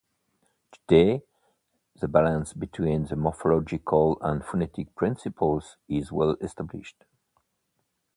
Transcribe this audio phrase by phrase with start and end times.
[0.71, 1.21] Today,
[1.99, 7.05] the balance between the morphological and phonetic principles is well established.